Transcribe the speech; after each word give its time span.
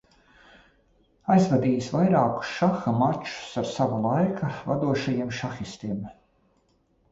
Aizvadījis 1.33 1.89
vairākus 1.97 2.55
šaha 2.61 2.95
mačus 3.03 3.53
ar 3.63 3.69
sava 3.75 4.01
laika 4.07 4.51
vadošajiem 4.73 5.37
šahistiem. 5.43 6.05